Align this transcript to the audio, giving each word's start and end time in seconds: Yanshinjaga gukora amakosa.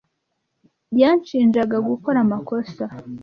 Yanshinjaga 1.01 1.77
gukora 1.89 2.17
amakosa. 2.25 2.83